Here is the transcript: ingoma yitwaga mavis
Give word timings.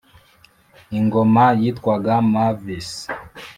ingoma 0.99 1.45
yitwaga 1.61 2.13
mavis 2.33 2.89